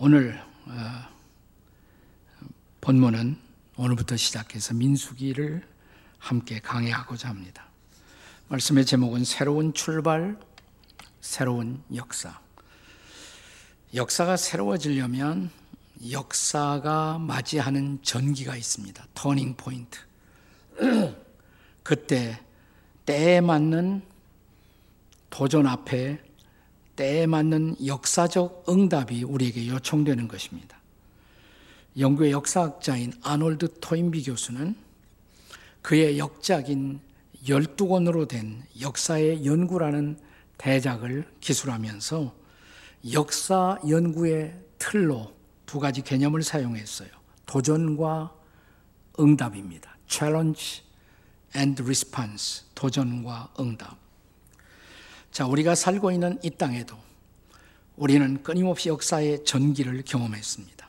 [0.00, 1.08] 오늘 어,
[2.80, 3.36] 본문은
[3.76, 5.66] 오늘부터 시작해서 민수기를
[6.20, 7.66] 함께 강의하고자 합니다.
[8.46, 10.38] 말씀의 제목은 새로운 출발,
[11.20, 12.38] 새로운 역사.
[13.92, 15.50] 역사가 새로워지려면
[16.08, 19.04] 역사가 맞이하는 전기가 있습니다.
[19.14, 19.98] 터닝 포인트.
[21.82, 22.40] 그때
[23.04, 24.02] 때에 맞는
[25.28, 26.27] 도전 앞에
[26.98, 30.76] 때에 맞는 역사적 응답이 우리에게 요청되는 것입니다.
[31.96, 34.74] 영국의 역사학자인 아놀드 토인비 교수는
[35.80, 37.00] 그의 역작인
[37.44, 40.18] 12권으로 된 역사의 연구라는
[40.58, 42.34] 대작을 기술하면서
[43.12, 45.32] 역사 연구의 틀로
[45.66, 47.10] 두 가지 개념을 사용했어요.
[47.46, 48.34] 도전과
[49.20, 49.96] 응답입니다.
[50.08, 50.82] challenge
[51.54, 52.64] and response.
[52.74, 54.07] 도전과 응답.
[55.30, 56.96] 자, 우리가 살고 있는 이 땅에도
[57.96, 60.88] 우리는 끊임없이 역사의 전기를 경험했습니다.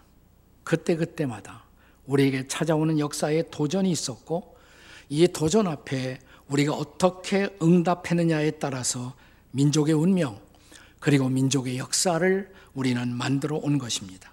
[0.64, 1.64] 그때그때마다
[2.06, 4.56] 우리에게 찾아오는 역사의 도전이 있었고
[5.10, 9.16] 이 도전 앞에 우리가 어떻게 응답했느냐에 따라서
[9.52, 10.40] 민족의 운명
[11.00, 14.32] 그리고 민족의 역사를 우리는 만들어 온 것입니다.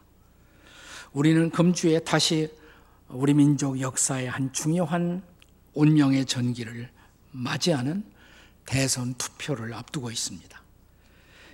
[1.12, 2.50] 우리는 금주에 다시
[3.08, 5.22] 우리 민족 역사의 한 중요한
[5.74, 6.90] 운명의 전기를
[7.30, 8.04] 맞이하는
[8.66, 10.62] 대선 투표를 앞두고 있습니다.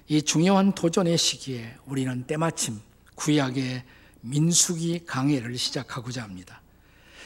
[0.09, 2.81] 이 중요한 도전의 시기에 우리는 때마침
[3.15, 3.85] 구약의
[4.23, 6.61] 민수기 강해를 시작하고자 합니다.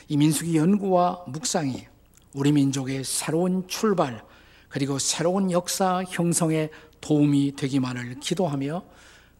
[0.08, 1.86] 이 민수기 연구와 묵상이
[2.34, 4.22] 우리 민족의 새로운 출발
[4.68, 6.68] 그리고 새로운 역사 형성에
[7.00, 8.84] 도움이 되기만을 기도하며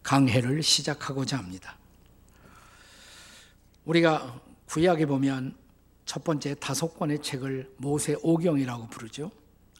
[0.03, 1.77] 강해를 시작하고자 합니다.
[3.85, 5.55] 우리가 구약에 보면
[6.05, 9.31] 첫 번째 다섯 권의 책을 모세 오경이라고 부르죠.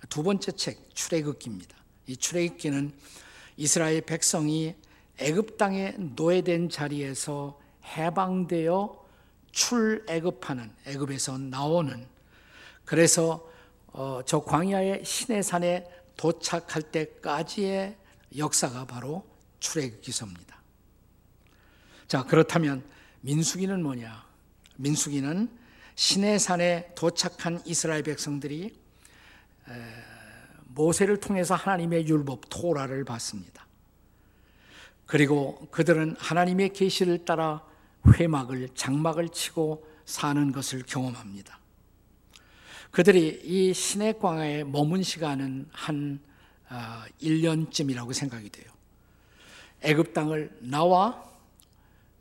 [0.10, 1.76] 두 번째 책 출애굽기입니다.
[2.08, 2.94] 이 출애굽기는
[3.58, 4.76] 이스라엘 백성이
[5.18, 9.06] 애굽 땅에 노예된 자리에서 해방되어
[9.52, 12.08] 출애굽하는 애굽에서 나오는
[12.86, 13.50] 그래서
[13.88, 17.98] 어, 저 광야의 신의 산에 도착할 때까지의
[18.38, 19.26] 역사가 바로
[19.60, 20.58] 출애굽기서입니다.
[22.08, 22.84] 자 그렇다면
[23.22, 24.26] 민수기는 뭐냐?
[24.78, 25.50] 민수기는
[25.96, 28.78] 신의 산에 도착한 이스라엘 백성들이
[30.68, 33.66] 모세를 통해서 하나님의 율법 토라를 받습니다.
[35.06, 37.64] 그리고 그들은 하나님의 계시를 따라
[38.08, 41.60] 회막을 장막을 치고 사는 것을 경험합니다.
[42.92, 46.20] 그들이 이 신의 광야에 머문 시간은 한
[47.22, 48.66] 1년쯤이라고 아, 생각이 돼요.
[49.82, 51.24] 애굽 땅을 나와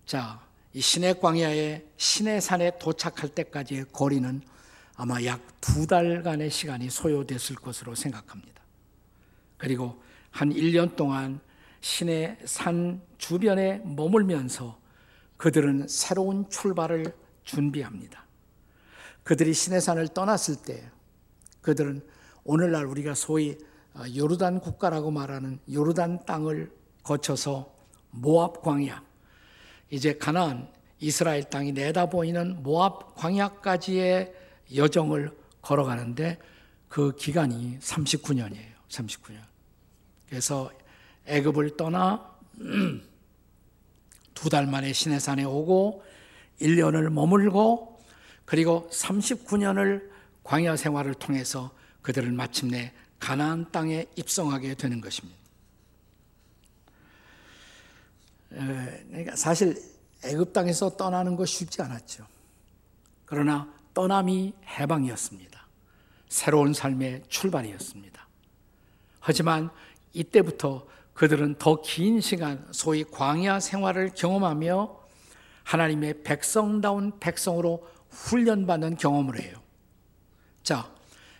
[0.04, 0.40] 자,
[0.72, 4.42] 이 신의 광야에 신의 산에 도착할 때까지의 거리는
[4.96, 8.62] 아마 약 두 달간의 시간이 소요됐을 것으로 생각합니다.
[9.58, 11.40] 그리고 한 1년 동안
[11.80, 14.78] 신의 산 주변에 머물면서
[15.38, 17.12] 그들은 새로운 출발을
[17.42, 18.24] 준비합니다.
[19.24, 20.88] 그들이 신의 산을 떠났을 때
[21.62, 22.00] 그들은
[22.44, 23.58] 오늘날 우리가 소위
[23.94, 26.70] 어, 요르단 국가라고 말하는 요르단 땅을
[27.02, 27.74] 거쳐서
[28.12, 29.02] 모압 광야,
[29.90, 30.68] 이제 가나안
[31.00, 34.32] 이스라엘 땅이 내다 보이는 모압 광야까지의
[34.75, 35.31] 여정을
[35.62, 36.38] 걸어가는데
[36.88, 38.75] 그 기간이 39년이에요.
[38.88, 39.41] 39년.
[40.28, 40.71] 그래서
[41.27, 42.34] 애굽을 떠나
[44.34, 46.05] 두 달 만에 시내산에 오고
[46.60, 48.00] 1년을 머물고
[48.44, 50.09] 그리고 39년을
[50.44, 51.72] 광야 생활을 통해서
[52.03, 55.37] 그들을 마침내 가나안 땅에 입성하게 되는 것입니다.
[58.50, 59.76] 그러니까 사실
[60.25, 62.26] 애굽 땅에서 떠나는 것 쉽지 않았죠.
[63.25, 65.66] 그러나 떠남이 해방이었습니다.
[66.28, 68.28] 새로운 삶의 출발이었습니다.
[69.20, 69.70] 하지만
[70.12, 75.00] 이때부터 그들은 더 긴 시간 소위 광야 생활을 경험하며
[75.64, 79.56] 하나님의 백성다운 백성으로 훈련받는 경험을 해요.
[80.62, 80.92] 자,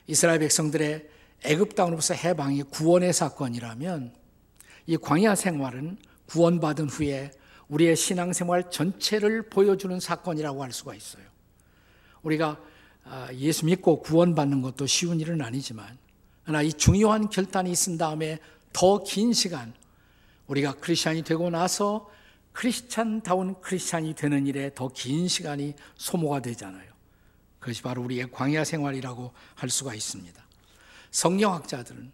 [0.07, 1.11] 이스라엘 백성들의
[1.45, 4.15] 애굽 땅으로부터 해방이 구원의 사건이라면
[4.87, 7.33] 이 광야 생활은 구원받은 후에
[7.69, 11.36] 우리의 신앙생활 전체를 보여주는 사건이라고 할 수가 있어요.
[12.27, 12.61] 우리가
[13.05, 15.97] 아, 예수 믿고 구원받는 것도 쉬운 일은 아니지만,
[16.43, 18.41] 그러나 이 중요한 결단이 있은 다음에
[18.73, 19.73] 더 긴 시간,
[20.49, 22.11] 우리가 크리스찬이 되고 나서
[22.53, 26.91] 크리스찬다운 크리스찬이 되는 일에 더 긴 시간이 소모가 되잖아요.
[27.61, 30.45] 그것이 바로 우리의 광야 생활이라고 할 수가 있습니다.
[31.11, 32.13] 성경학자들은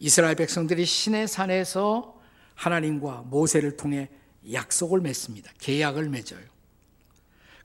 [0.00, 2.20] 이스라엘 백성들이 신의 산에서
[2.56, 4.10] 하나님과 모세를 통해
[4.52, 5.52] 약속을 맺습니다.
[5.60, 6.52] 계약을 맺어요.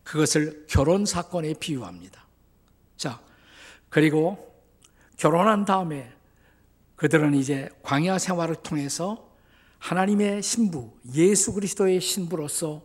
[0.08, 2.26] 그것을 결혼 사건에 비유합니다.
[2.96, 3.22] 자,
[3.90, 4.56] 그리고
[5.18, 6.10] 결혼한 다음에
[6.96, 9.30] 그들은 이제 광야 생활을 통해서
[9.80, 12.84] 하나님의 신부, 예수 그리스도의 신부로서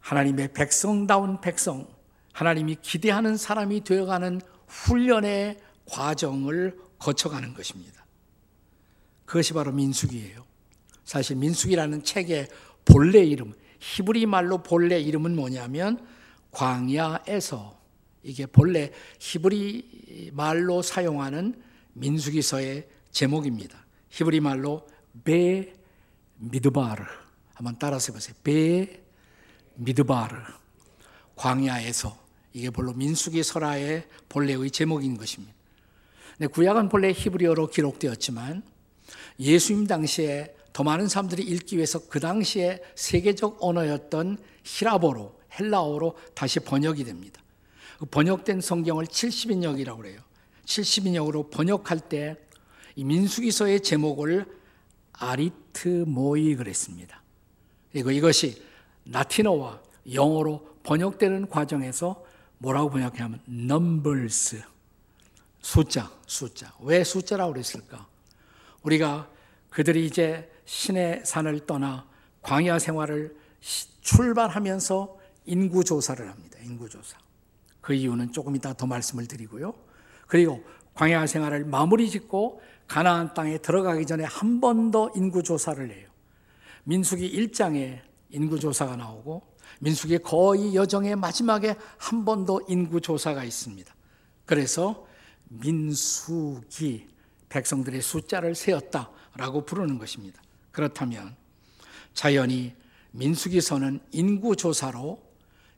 [0.00, 1.86] 하나님의 백성다운 백성,
[2.32, 8.04] 하나님이 기대하는 사람이 되어가는 훈련의 과정을 거쳐가는 것입니다.
[9.26, 10.44] 그것이 바로 민숙이에요.
[11.04, 12.48] 사실 민숙이라는 책의
[12.84, 16.06] 본래 이름, 히브리 말로 본래 이름은 뭐냐면
[16.52, 17.78] 광야에서
[18.22, 21.60] 이게 본래 히브리 말로 사용하는
[21.94, 23.84] 민수기서의 제목입니다.
[24.10, 24.86] 히브리 말로
[25.24, 25.74] 베
[26.36, 27.02] 미드바르
[27.54, 28.34] 한번 따라서 해보세요.
[28.44, 29.02] 베
[29.74, 30.36] 미드바르
[31.36, 32.18] 광야에서
[32.52, 35.54] 이게 본로 민수기설화의 본래의 제목인 것입니다.
[36.38, 38.62] 네, 구약은 본래 히브리어로 기록되었지만
[39.38, 47.04] 예수님 당시에 더 많은 사람들이 읽기 위해서 그 당시에 세계적 언어였던 히라보로 헬라어로 다시 번역이
[47.04, 47.42] 됩니다.
[47.98, 50.20] 그 번역된 성경을 70인역이라고 그래요.
[50.64, 52.50] 70인역으로 번역할 때
[52.96, 54.46] 이 민수기서의 제목을
[55.12, 57.22] 아리트모이 그랬습니다.
[57.92, 58.62] 그리고 이것이
[59.06, 59.80] 라틴어와
[60.12, 62.24] 영어로 번역되는 과정에서
[62.58, 64.62] 뭐라고 번역하냐면 numbers
[65.60, 68.06] 숫자 숫자 왜 숫자라고 그랬을까?
[68.82, 69.30] 우리가
[69.70, 72.06] 그들이 이제 신의 산을 떠나
[72.42, 73.36] 광야 생활을
[74.02, 76.58] 출발하면서 인구 조사를 합니다.
[76.62, 77.18] 인구 조사.
[77.80, 79.74] 그 이유는 조금 이따 더 말씀을 드리고요.
[80.28, 80.62] 그리고
[80.94, 86.08] 광야 생활을 마무리 짓고 가나안 땅에 들어가기 전에 한 번 더 인구 조사를 해요.
[86.84, 89.42] 민수기 1장에 인구 조사가 나오고
[89.80, 93.92] 민수기 거의 여정의 마지막에 한 번 더 인구 조사가 있습니다.
[94.46, 95.04] 그래서
[95.48, 97.08] 민수기
[97.48, 100.40] 백성들의 숫자를 세었다라고 부르는 것입니다.
[100.72, 101.36] 그렇다면
[102.14, 102.74] 자연히
[103.12, 105.22] 민수기서는 인구 조사로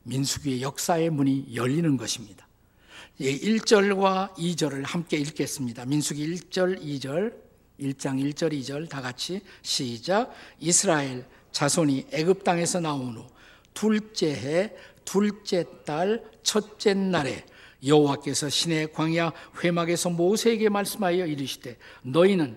[0.04, 2.46] 민수기의 역사의 문이 열리는 것입니다.
[3.20, 5.84] 1절과 2절을 함께 읽겠습니다.
[5.84, 7.34] 민수기 1절, 2절,
[7.78, 10.32] 1장 1절, 2절 다 같이 시작.
[10.58, 13.26] 이스라엘 자손이 애굽 땅에서 나온 후
[13.74, 14.72] 둘째 해
[15.04, 17.44] 둘째 달 첫째 날에
[17.84, 22.56] 여호와께서 신의 광야 회막에서 모세에게 말씀하여 이르시되 너희는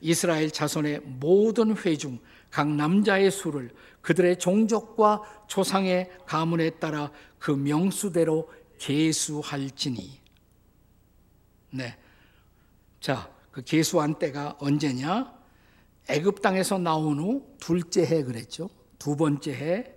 [0.00, 2.18] 이스라엘 자손의 모든 회중
[2.50, 3.70] 각 남자의 수를
[4.00, 10.20] 그들의 종족과 조상의 가문에 따라 그 명수대로 계수할지니.
[11.70, 11.96] 네.
[13.00, 15.34] 자, 그 계수한 때가 언제냐?
[16.08, 18.70] 애굽 땅에서 나온 후 둘째 해 그랬죠.
[18.98, 19.94] 두 번째 해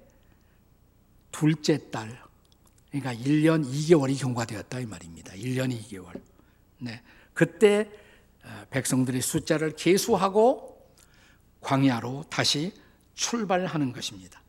[1.31, 2.19] 둘째 달.
[2.89, 5.33] 그러니까 1년 2개월이 경과되었다 이 말입니다.
[5.33, 6.19] 1년 2개월.
[6.79, 7.01] 네.
[7.33, 8.08] 그때 어,
[8.69, 10.87] 백성들의 숫자를 계수하고
[11.61, 12.73] 광야로 다시
[13.15, 14.41] 출발하는 것입니다.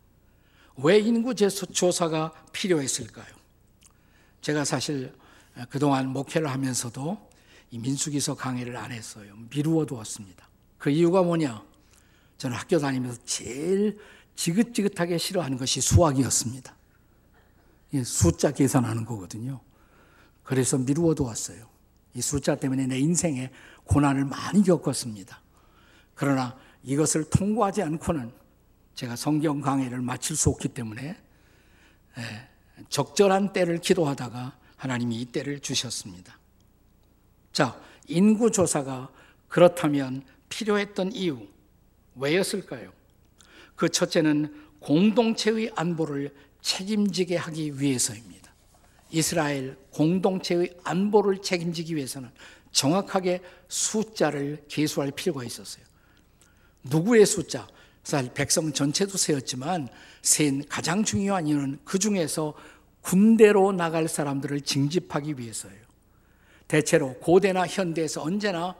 [0.76, 3.26] 왜 인구 조사가 필요했을까요?
[4.40, 5.12] 제가 사실
[5.68, 7.30] 그동안 목회를 하면서도
[7.72, 9.34] 이 민수기서 강의를 안 했어요.
[9.50, 10.48] 미루어 두었습니다.
[10.78, 11.62] 그 이유가 뭐냐?
[12.38, 13.98] 저는 학교 다니면서 제일
[14.34, 16.74] 지긋지긋하게 싫어하는 것이 수학이었습니다.
[18.04, 19.60] 숫자 계산하는 거거든요.
[20.42, 21.68] 그래서 미루어 두었어요.
[22.14, 23.50] 이 숫자 때문에 내 인생에
[23.90, 25.40] 고난을 많이 겪었습니다.
[26.14, 28.32] 그러나 이것을 통과하지 않고는
[28.94, 31.16] 제가 성경 강의를 마칠 수 없기 때문에
[32.18, 32.22] 예,
[32.88, 36.38] 적절한 때를 기도하다가 하나님이 이 때를 주셨습니다.
[37.52, 39.10] 자, 인구조사가
[39.48, 41.48] 그렇다면 필요했던 이유,
[42.14, 42.92] 왜였을까요?
[43.74, 48.52] 그 첫째는 공동체의 안보를 책임지게 하기 위해서입니다.
[49.10, 52.30] 이스라엘 공동체의 안보를 책임지기 위해서는
[52.72, 55.84] 정확하게 숫자를 계수할 필요가 있었어요.
[56.84, 57.66] 누구의 숫자?
[58.02, 59.88] 사실 백성 전체도 세었지만
[60.22, 62.54] 센 가장 중요한 이유는 그 중에서
[63.02, 65.80] 군대로 나갈 사람들을 징집하기 위해서예요.
[66.68, 68.76] 대체로 고대나 현대에서 언제나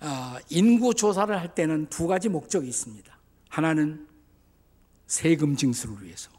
[0.00, 3.16] 아, 인구 조사를 할 때는 두 가지 목적이 있습니다.
[3.48, 4.08] 하나는
[5.06, 6.30] 세금 징수를 위해서.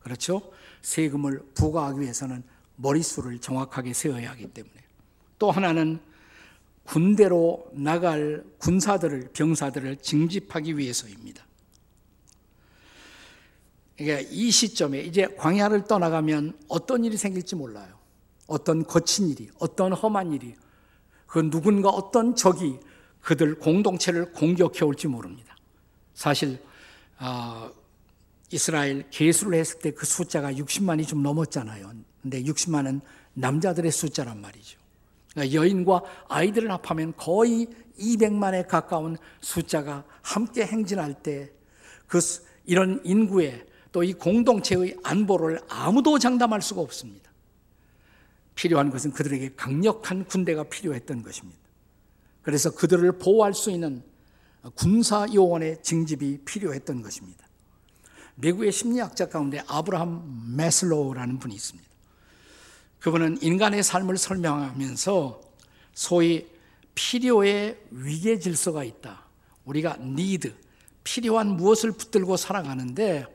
[0.00, 0.52] 그렇죠?
[0.80, 2.42] 세금을 부과하기 위해서는
[2.76, 4.81] 머릿수를 정확하게 세워야 하기 때문에.
[5.42, 5.98] 또 하나는
[6.84, 11.44] 군대로 나갈 군사들을 병사들을 징집하기 위해서입니다.
[13.98, 17.98] 그러니까 이 시점에 이제 광야를 떠나가면 어떤 일이 생길지 몰라요.
[18.46, 20.54] 어떤 거친 일이, 어떤 험한 일이,
[21.26, 22.78] 그 누군가 어떤 적이
[23.20, 25.56] 그들 공동체를 공격해 올지 모릅니다.
[26.14, 26.62] 사실
[27.18, 27.68] 어,
[28.52, 31.92] 이스라엘 계수를 했을 때 그 숫자가 60만이 좀 넘었잖아요.
[32.22, 33.00] 근데 60만은
[33.34, 34.81] 남자들의 숫자란 말이죠.
[35.32, 41.52] 그러니까 여인과 아이들을 합하면 거의 200만에 가까운 숫자가 함께 행진할 때
[42.12, 42.20] 그
[42.66, 47.30] 이런 인구에 또 이 공동체의 안보를 아무도 장담할 수가 없습니다.
[48.54, 51.58] 필요한 것은 그들에게 강력한 군대가 필요했던 것입니다.
[52.42, 54.02] 그래서 그들을 보호할 수 있는
[54.74, 57.46] 군사 요원의 징집이 필요했던 것입니다.
[58.34, 61.88] 미국의 심리학자 가운데 아브라함 메슬로우라는 분이 있습니다.
[63.02, 65.40] 그분은 인간의 삶을 설명하면서
[65.92, 66.46] 소위
[66.94, 69.24] 필요의 위계 질서가 있다.
[69.64, 70.54] 우리가 need,
[71.02, 73.26] 필요한 무엇을 붙들고 살아가는데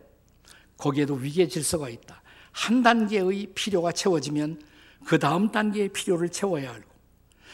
[0.77, 2.21] 거기에도 위계 질서가 있다.
[2.53, 4.61] 한 단계의 필요가 채워지면
[5.05, 6.83] 그 다음 단계의 필요를 채워야 하고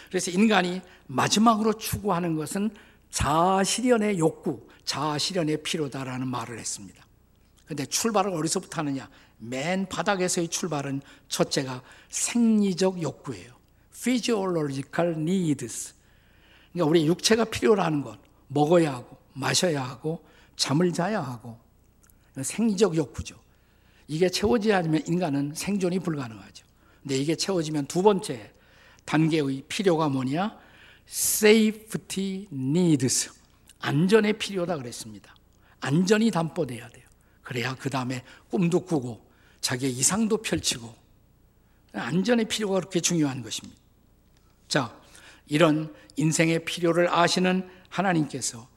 [0.08, 2.70] 그래서 인간이 마지막으로 추구하는 것은
[3.10, 7.03] 자아실현의 욕구, 자아실현의 필요다라는 말을 했습니다.
[7.66, 9.10] 근데 출발을 어디서부터 하느냐?
[9.38, 13.54] 맨 바닥에서의 출발은 첫째가 생리적 욕구예요.
[13.94, 15.94] physiological needs.
[16.72, 20.24] 그러니까 우리 육체가 필요로 것, 먹어야 하고, 마셔야 하고,
[20.56, 21.58] 잠을 자야 하고,
[22.42, 23.40] 생리적 욕구죠.
[24.08, 26.66] 이게 채워지지 않으면 인간은 생존이 불가능하죠.
[27.02, 28.52] 근데 이게 채워지면 두 번째
[29.06, 30.58] 단계의 필요가 뭐냐?
[31.08, 33.32] safety needs.
[33.80, 35.36] 안전의 필요다 그랬습니다.
[35.82, 37.03] 안전이 담보돼야 돼요.
[37.44, 39.30] 그래야 그 다음에 꿈도 꾸고
[39.62, 40.94] 자기의 이상도 펼치고
[41.94, 43.80] 안전의 필요가 그렇게 중요한 것입니다.
[44.68, 44.98] 자,
[45.46, 48.68] 이런 인생의 필요를 아시는 하나님께서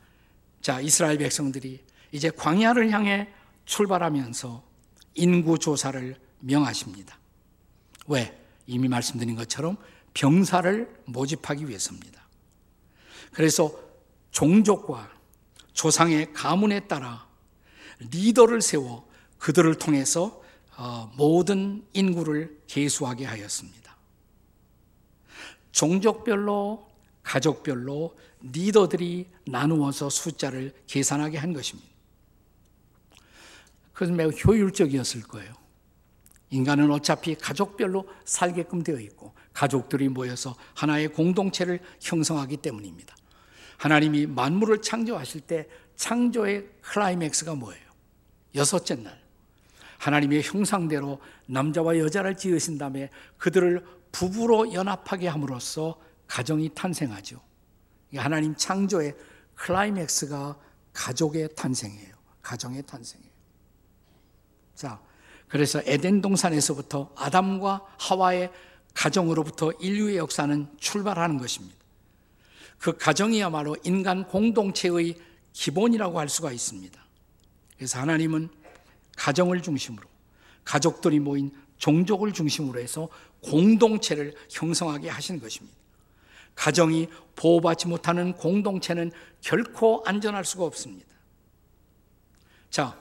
[0.61, 3.29] 자, 이스라엘 백성들이 이제 광야를 향해
[3.65, 4.65] 출발하면서
[5.15, 7.19] 인구 조사를 명하십니다.
[8.09, 8.43] 왜?
[8.67, 9.77] 이미 말씀드린 것처럼
[10.15, 12.27] 병사를 모집하기 위해서입니다.
[13.33, 13.73] 그래서
[14.31, 15.11] 종족과
[15.73, 17.25] 조상의 가문에 따라
[17.99, 20.43] 리더를 세워 그들을 통해서
[20.76, 23.97] 어, 모든 인구를 계수하게 하였습니다.
[25.73, 26.87] 종족별로,
[27.23, 31.91] 가족별로 리더들이 나누어서 숫자를 계산하게 한 것입니다.
[33.93, 35.55] 그것은 매우 효율적이었을 거예요.
[36.50, 43.17] 인간은 어차피 가족별로 살게끔 되어 있고 가족들이 모여서 하나의 공동체를 형성하기 때문입니다.
[43.79, 47.86] 하나님이 만물을 창조하실 때 창조의 클라이맥스가 뭐예요?
[48.57, 49.21] 여섯째 날.
[49.99, 57.41] 하나님의 형상대로 남자와 여자를 지으신 다음에 그들을 부부로 연합하게 함으로써 가정이 탄생하죠.
[58.17, 59.15] 하나님 창조의
[59.55, 60.59] 클라이맥스가
[60.93, 62.15] 가족의 탄생이에요.
[62.43, 63.31] 가정의 탄생이에요.
[64.75, 65.01] 자,
[65.49, 68.53] 그래서 에덴 동산에서부터 아담과 하와의
[68.95, 71.77] 가정으로부터 인류의 역사는 출발하는 것입니다.
[72.79, 75.17] 그 가정이야말로 인간 공동체의
[75.53, 77.06] 기본이라고 할 수가 있습니다.
[77.76, 78.49] 그래서 하나님은
[79.16, 80.09] 가정을 중심으로
[80.64, 83.09] 가족들이 모인 종족을 중심으로 해서
[83.42, 85.76] 공동체를 형성하게 하신 것입니다.
[86.54, 91.06] 가정이 보호받지 못하는 공동체는 결코 안전할 수가 없습니다.
[92.71, 92.99] 자,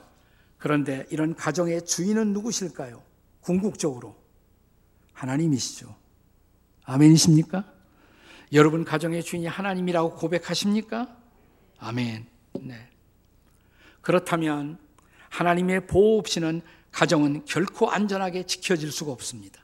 [0.58, 3.02] 그런데 이런 가정의 주인은 누구실까요?
[3.40, 4.16] 궁극적으로
[5.14, 5.94] 하나님이시죠.
[6.84, 7.64] 아멘이십니까?
[8.52, 11.16] 여러분 가정의 주인이 하나님이라고 고백하십니까?
[11.78, 12.26] 아멘.
[12.60, 12.88] 네.
[14.06, 14.78] 그렇다면
[15.30, 19.60] 하나님의 보호 없이는 가정은 결코 안전하게 지켜질 수가 없습니다.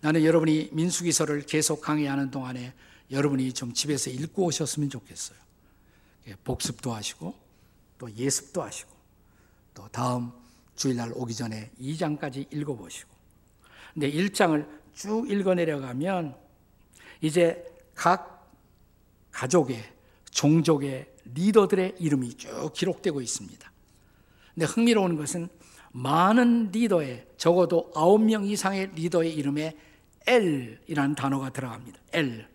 [0.00, 2.72] 나는 여러분이 민수기서를 계속 강의하는 동안에
[3.10, 5.38] 여러분이 좀 집에서 읽고 오셨으면 좋겠어요.
[6.28, 7.34] 예, 복습도 하시고
[7.98, 8.90] 또 예습도 하시고
[9.74, 10.32] 또 다음
[10.74, 13.10] 주일날 오기 전에 2장까지 읽어보시고
[13.92, 16.34] 근데 1장을 쭉 읽어 내려가면
[17.20, 17.62] 이제
[17.94, 18.50] 각
[19.30, 19.84] 가족의
[20.30, 23.72] 종족의 리더들의 이름이 쭉 기록되고 있습니다.
[24.54, 25.48] 근데 흥미로운 것은
[25.92, 29.76] 많은 리더의 적어도 9명 이상의 리더의 이름에
[30.26, 31.98] L이라는 단어가 들어갑니다.
[32.12, 32.46] L.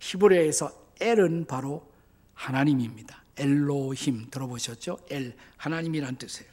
[0.00, 1.90] 히브리어에서 L은 바로
[2.34, 3.22] 하나님입니다.
[3.36, 4.98] 엘로힘 들어보셨죠?
[5.10, 6.50] 엘 하나님이란 뜻이에요.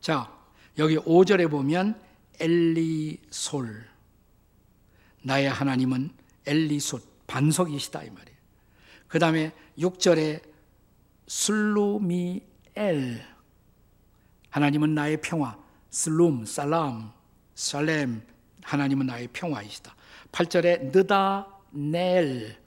[0.00, 0.30] 자,
[0.78, 1.98] 여기 5절에 보면
[2.38, 3.86] 엘리솔
[5.22, 6.10] 나의 하나님은
[6.46, 8.38] 엘리솔 반석이시다 이 말이에요.
[9.08, 10.42] 그다음에 6절에
[11.26, 13.24] 슬루미엘
[14.50, 15.58] 하나님은 나의 평화
[15.90, 17.12] 슬룸 살람
[17.54, 18.22] 살렘
[18.62, 19.94] 하나님은 나의 평화이시다.
[20.32, 22.58] 8절에 느다 넬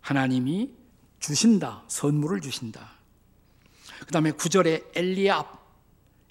[0.00, 0.74] 하나님이
[1.20, 1.84] 주신다.
[1.86, 2.90] 선물을 주신다.
[4.00, 5.62] 그 다음에 9절에 엘리압,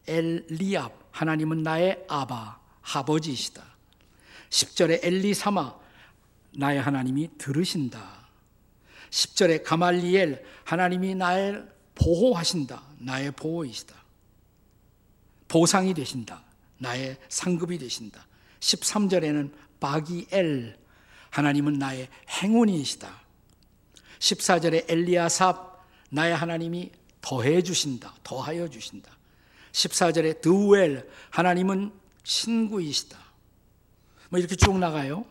[0.08, 2.60] 엘리압, 하나님은 나의 아바,
[2.94, 3.64] 아버지이시다.
[4.50, 5.74] 10절에 엘리사마,
[6.58, 8.21] 나의 하나님이 들으신다.
[9.12, 12.82] 10절에 가말리엘, 하나님이 나를 보호하신다.
[13.00, 13.96] 나의 보호이시다.
[15.48, 16.44] 보상이 되신다.
[16.78, 18.26] 나의 상급이 되신다.
[18.62, 20.78] 13절에는 바기엘,
[21.30, 22.08] 하나님은 나의
[22.42, 23.22] 행운이시다.
[24.20, 25.72] 14절에 엘리야삽
[26.10, 26.92] 나의 하나님이
[27.22, 28.14] 더해 주신다.
[28.24, 29.12] 더하여 주신다.
[29.72, 31.92] 14절에 드우엘 하나님은
[32.24, 33.18] 친구이시다.
[34.30, 35.26] 뭐 이렇게 쭉 나가요.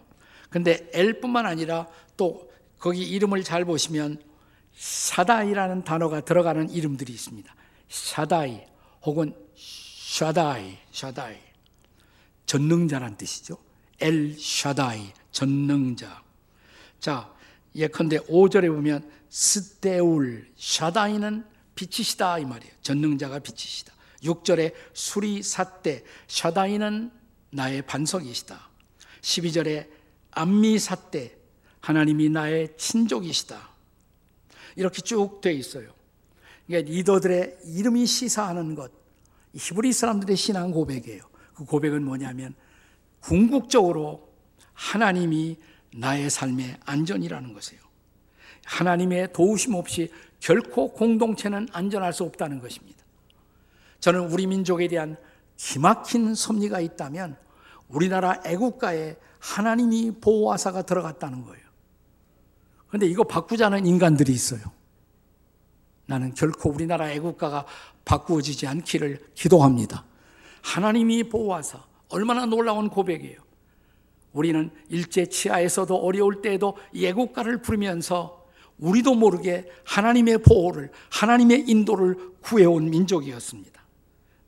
[0.49, 2.50] 근데 엘뿐만 아니라 또
[2.81, 4.21] 거기 이름을 잘 보시면
[4.75, 7.55] 샤다이라는 단어가 들어가는 이름들이 있습니다.
[7.89, 8.65] 샤다이
[9.03, 11.37] 혹은 샤다이, 샤다이.
[12.47, 13.59] 전능자란 뜻이죠.
[14.01, 16.23] 엘 샤다이, 전능자.
[16.99, 17.33] 자,
[17.77, 21.45] 예컨대 5절에 보면 스데울, 샤다이는
[21.75, 22.73] 빛이시다 이 말이에요.
[22.83, 23.93] 전능자가 빛이시다.
[24.25, 27.13] 6절에 수리삿대, 샤다이는
[27.51, 28.69] 나의 반석이시다.
[29.21, 29.89] 12절에
[30.33, 31.37] 암미삿대,
[31.81, 33.71] 하나님이 나의 친족이시다.
[34.77, 35.93] 이렇게 쭉 돼 있어요.
[36.67, 38.93] 그러니까 리더들의 이름이 시사하는 것,
[39.55, 41.23] 히브리 사람들의 신앙 고백이에요.
[41.55, 42.55] 그 고백은 뭐냐면
[43.21, 44.29] 궁극적으로
[44.73, 45.59] 하나님이
[45.95, 47.83] 나의 삶의 안전이라는 것이에요.
[48.65, 52.99] 하나님의 도우심 없이 결코 공동체는 안전할 수 없다는 것입니다.
[53.99, 55.17] 저는 우리 민족에 대한
[55.57, 57.37] 기막힌 섭리가 있다면
[57.89, 61.60] 우리나라 애국가에 하나님이 보호하사가 들어갔다는 거예요.
[62.91, 64.61] 그런데 이거 바꾸자는 인간들이 있어요.
[66.07, 67.65] 나는 결코 우리나라 애국가가
[68.05, 70.05] 바꾸어지지 않기를 기도합니다.
[70.63, 73.39] 하나님이 보호하사 얼마나 놀라운 고백이에요.
[74.33, 78.45] 우리는 일제 치하에서도 어려울 때에도 예국가를 부르면서
[78.79, 83.81] 우리도 모르게 하나님의 보호를, 하나님의 인도를 구해온 민족이었습니다.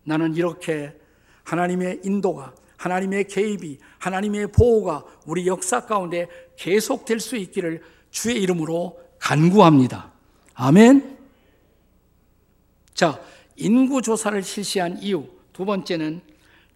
[0.04, 0.98] 나는 이렇게
[1.44, 7.82] 하나님의 인도가, 하나님의 개입이, 하나님의 보호가 우리 역사 가운데 계속될 수 있기를
[8.12, 10.12] 주의 이름으로 간구합니다.
[10.54, 11.18] 아멘.
[12.94, 13.20] 자,
[13.56, 16.20] 인구 조사를 실시한 이유 두 번째는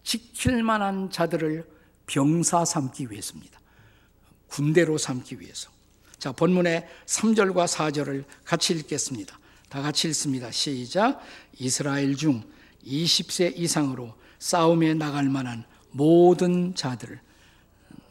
[0.03, 1.65] 지킬 만한 자들을
[2.07, 3.59] 병사 삼기 위해서입니다.
[4.47, 5.69] 군대로 삼기 위해서.
[6.17, 9.39] 자, 본문의 3절과 4절을 같이 읽겠습니다.
[9.69, 10.49] 다 같이 읽습니다.
[10.49, 11.21] 시작.
[11.59, 12.43] 이스라엘 중
[12.85, 17.19] 20세 이상으로 싸움에 나갈 만한 모든 자들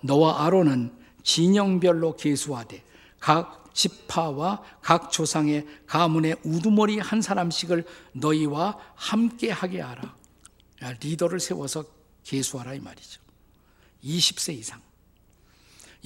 [0.03, 0.93] 너와 아론은
[1.23, 2.86] 진영별로 계수하되
[3.19, 10.17] 각 지파와 각 조상의 가문의 우두머리 한 사람씩을 너희와 함께 하게 하라.
[11.01, 11.85] 리더를 세워서
[12.25, 13.21] 계수하라 이 말이죠.
[14.03, 14.81] 20세 이상.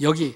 [0.01, 0.35] 여기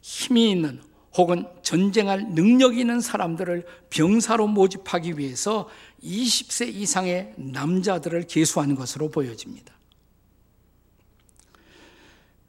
[0.00, 0.82] 힘이 있는
[1.16, 5.68] 혹은 전쟁할 능력 있는 사람들을 병사로 모집하기 위해서
[6.02, 9.74] 20세 이상의 남자들을 계수하는 것으로 보여집니다.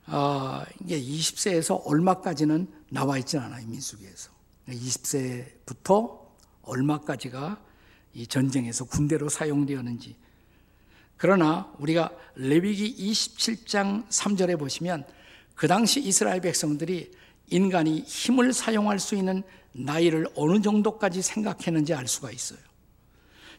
[0.06, 4.30] 아, 이게 20세에서 얼마까지는 나와 있지는 않아요, 민수기에서.
[4.68, 6.20] 20세부터
[6.64, 7.62] 얼마까지가
[8.14, 10.18] 이 전쟁에서 군대로 사용되었는지.
[11.16, 15.06] 그러나 우리가 레위기 27장 3절에 보시면
[15.56, 17.12] 그 당시 이스라엘 백성들이
[17.48, 22.60] 인간이 힘을 사용할 수 있는 나이를 어느 정도까지 생각했는지 알 수가 있어요.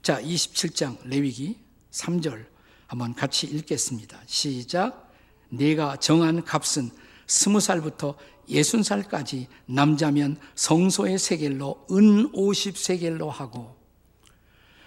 [0.02, 1.58] 자, 27장 레위기
[1.90, 2.44] 3절
[2.86, 4.20] 한번 같이 읽겠습니다.
[4.26, 5.10] 시작.
[5.48, 6.90] 내가 정한 값은
[7.26, 8.16] 스무 살부터
[8.48, 13.76] 예순 살까지 남자면 성소의 세겔로 은 오십 세겔로 하고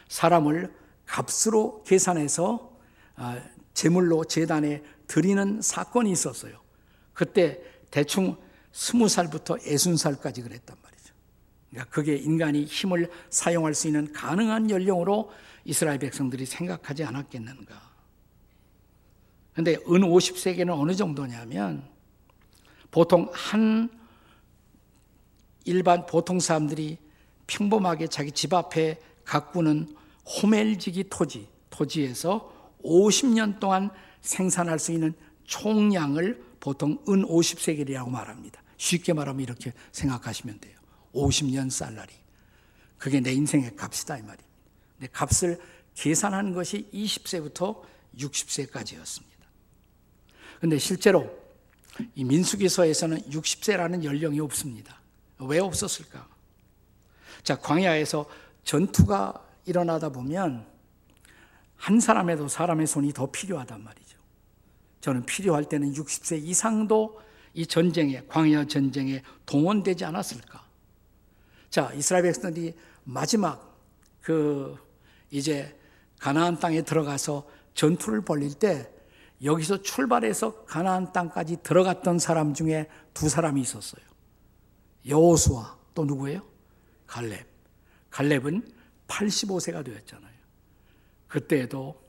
[0.09, 0.73] 사람을
[1.05, 2.71] 값으로 계산해서
[3.15, 3.41] 아,
[3.73, 6.59] 제물로 재단에 드리는 사건이 있었어요.
[7.13, 8.37] 그때 대충
[8.71, 11.13] 스무 살부터 예순 살까지 그랬단 말이죠.
[11.69, 15.31] 그러니까 그게 인간이 힘을 사용할 수 있는 가능한 연령으로
[15.63, 17.95] 이스라엘 백성들이 생각하지 않았겠는가.
[19.53, 21.94] 근데 은 50세계는 어느 정도냐면
[22.95, 23.89] 보통 한
[25.65, 26.97] 일반 보통 사람들이
[27.45, 33.89] 평범하게 자기 집 앞에 가꾸는 호멜지기 토지, 토지에서 50년 동안
[34.21, 38.63] 생산할 수 있는 총량을 보통 은 50세겔이라고 말합니다.
[38.77, 40.77] 쉽게 말하면 이렇게 생각하시면 돼요.
[41.13, 42.13] 50년 살라리.
[42.97, 44.49] 그게 내 인생의 값이다 이 말입니다.
[44.97, 45.59] 근데 값을
[45.95, 47.81] 계산하는 것이 20세부터
[48.17, 49.35] 60세까지였습니다.
[50.61, 51.44] 근데 실제로
[52.15, 54.99] 이 민수기서에서는 60세라는 연령이 없습니다.
[55.39, 56.27] 왜 없었을까?
[57.43, 58.25] 자, 광야에서
[58.63, 60.65] 전투가 일어나다 보면
[61.75, 64.17] 한 사람에도 사람의 손이 더 필요하단 말이죠.
[65.01, 67.21] 저는 필요할 때는 60세 이상도
[67.53, 70.65] 이 전쟁에, 광야 전쟁에 동원되지 않았을까?
[71.69, 73.77] 자, 이스라엘 백성들이 마지막
[74.21, 74.77] 그
[75.29, 75.77] 이제
[76.19, 78.91] 가나안 땅에 들어가서 전투를 벌릴 때
[79.43, 84.03] 여기서 출발해서 가나안 땅까지 들어갔던 사람 중에 두 사람이 있었어요.
[85.07, 86.41] 여호수아 또 누구예요?
[87.07, 87.45] 갈렙.
[88.09, 88.67] 갈렙은
[89.07, 90.33] 85세가 되었잖아요.
[91.27, 92.01] 그때에도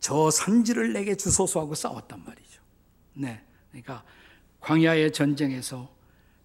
[0.00, 2.60] 저 산지를 내게 주소서 하고 싸웠단 말이죠.
[3.14, 3.42] 네.
[3.70, 4.04] 그러니까
[4.60, 5.94] 광야의 전쟁에서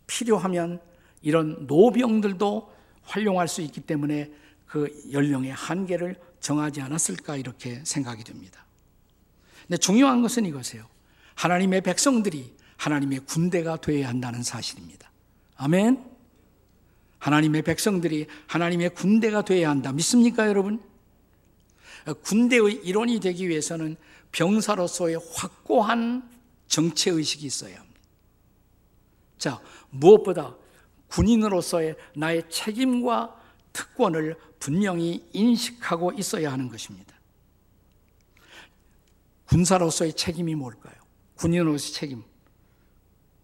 [0.07, 0.81] 필요하면
[1.21, 4.31] 이런 노병들도 활용할 수 있기 때문에
[4.65, 8.65] 그 연령의 한계를 정하지 않았을까 이렇게 생각이 됩니다.
[9.69, 10.83] 근데 중요한 것은 이것이에요.
[11.35, 15.11] 하나님의 백성들이 하나님의 군대가 되어야 한다는 사실입니다.
[15.57, 16.03] 아멘.
[17.19, 19.91] 하나님의 백성들이 하나님의 군대가 되어야 한다.
[19.91, 20.81] 믿습니까, 여러분?
[22.23, 23.95] 군대의 일원이 되기 위해서는
[24.31, 26.27] 병사로서의 확고한
[26.67, 27.99] 정체 의식이 있어야 합니다.
[29.37, 30.55] 자, 무엇보다
[31.09, 33.35] 군인으로서의 나의 책임과
[33.71, 37.18] 특권을 분명히 인식하고 있어야 하는 것입니다.
[39.49, 40.93] 군사로서의 책임이 뭘까요?
[41.35, 42.23] 군인으로서의 책임.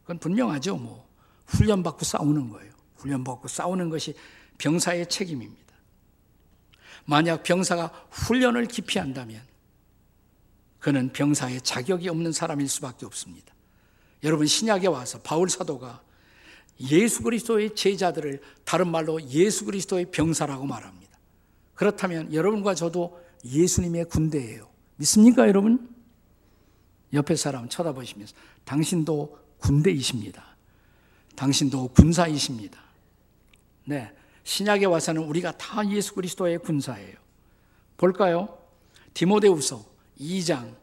[0.02, 1.08] 그건 분명하죠, 뭐.
[1.48, 2.72] 훈련받고 싸우는 거예요.
[2.98, 4.14] 훈련받고 싸우는 것이
[4.58, 5.66] 병사의 책임입니다.
[7.06, 9.42] 만약 병사가 훈련을 기피한다면
[10.80, 13.54] 그는 병사의 자격이 없는 사람일 수밖에 없습니다.
[14.24, 16.02] 여러분 신약에 와서 바울 사도가
[16.80, 21.18] 예수 그리스도의 제자들을 다른 말로 예수 그리스도의 병사라고 말합니다.
[21.74, 24.70] 그렇다면 여러분과 저도 예수님의 군대예요.
[24.98, 25.95] 믿습니까, 여러분?
[27.16, 30.56] 옆에 사람 쳐다보시면서 당신도 군대이십니다.
[31.36, 32.80] 당신도 군사이십니다.
[33.86, 34.12] 네.
[34.44, 37.16] 신약에 와서는 우리가 다 예수 그리스도의 군사예요.
[37.98, 38.58] 볼까요?
[39.14, 39.84] 디모데후서
[40.20, 40.76] 2장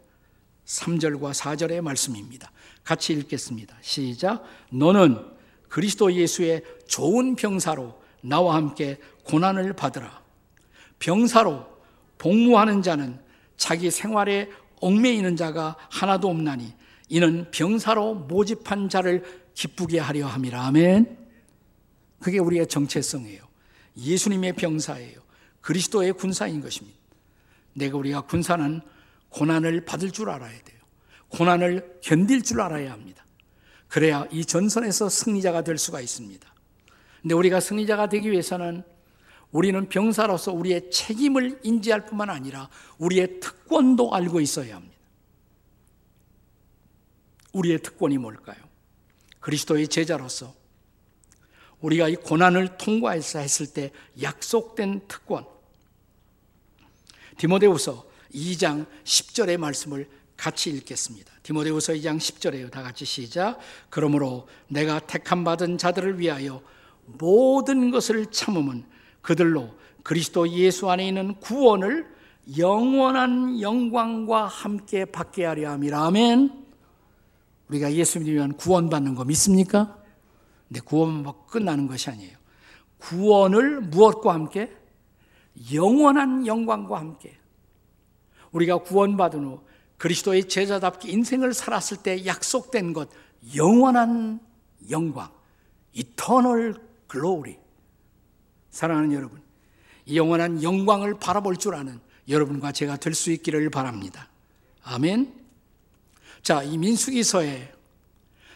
[0.64, 2.51] 3절과 4절의 말씀입니다.
[2.83, 3.77] 같이 읽겠습니다.
[3.81, 4.45] 시작.
[4.71, 5.25] 너는
[5.68, 10.23] 그리스도 예수의 좋은 병사로 나와 함께 고난을 받으라.
[10.99, 11.66] 병사로
[12.18, 13.21] 복무하는 자는
[13.57, 14.51] 자기 생활에
[14.83, 16.75] 얽매이는 자가 하나도 없나니
[17.09, 20.66] 이는 병사로 모집한 자를 기쁘게 하려 함이라.
[20.66, 21.18] 아멘.
[22.21, 23.42] 그게 우리의 정체성이에요.
[23.97, 25.21] 예수님의 병사예요.
[25.61, 26.99] 그리스도의 군사인 것입니다.
[27.75, 28.81] 내가 우리가 군사는
[29.31, 30.79] 고난을 받을 줄 알아야 돼요.
[31.29, 33.25] 고난을 견딜 줄 알아야 합니다.
[33.88, 36.53] 그래야 이 전선에서 승리자가 될 수가 있습니다.
[37.21, 38.83] 근데 우리가 승리자가 되기 위해서는
[39.53, 44.97] 우리는 병사로서 우리의 책임을 인지할 뿐만 아니라 우리의 특권도 알고 있어야 합니다.
[47.53, 48.57] 우리의 특권이 뭘까요?
[49.41, 50.55] 그리스도의 제자로서
[51.81, 55.45] 우리가 이 고난을 통과해서 했을 때 약속된 특권.
[57.37, 61.31] 디모데후서 2장 10절의 말씀을 같이 읽겠습니다.
[61.43, 62.71] 디모데후서 2장 10절에요.
[62.71, 63.59] 다 같이 시작.
[63.91, 66.62] 그러므로 내가 택함 받은 자들을 위하여
[67.05, 68.91] 모든 것을 참음은
[69.23, 69.71] 그들로
[70.03, 72.07] 그리스도 예수 안에 있는 구원을
[72.59, 76.07] 영원한 영광과 함께 받게 하려 함이라.
[76.07, 76.65] 아멘.
[77.69, 79.97] 우리가 예수님을 위한 구원받는 거 믿습니까?
[80.69, 82.37] 근데 구원만 받고 끝나는 것이 아니에요.
[82.99, 84.77] 구원을 무엇과 함께?
[85.73, 87.39] 영원한 영광과 함께.
[88.51, 89.61] 우리가 구원받은 후
[89.99, 93.09] 그리스도의 제자답게 인생을 살았을 때 약속된 것,
[93.55, 94.41] 영원한
[94.91, 95.31] 영광,
[95.93, 96.75] 이터널
[97.07, 97.62] 글로리.
[98.73, 99.41] 사랑하는 여러분,
[100.07, 104.29] 이 영원한 영광을 바라볼 줄 아는 여러분과 제가 될 수 있기를 바랍니다.
[104.83, 105.33] 아멘.
[106.43, 107.73] 자, 이 민수기서에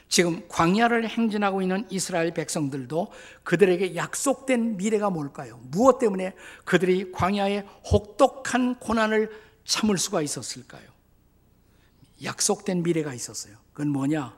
[0.08, 3.12] 지금 광야를 행진하고 있는 이스라엘 백성들도
[3.44, 5.60] 그들에게 약속된 미래가 뭘까요?
[5.64, 9.30] 무엇 때문에 그들이 광야의 혹독한 고난을
[9.64, 10.84] 참을 수가 있었을까요?
[12.22, 13.56] 약속된 미래가 있었어요.
[13.72, 14.34] 그건 뭐냐?